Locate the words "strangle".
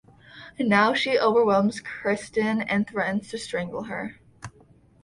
3.37-3.83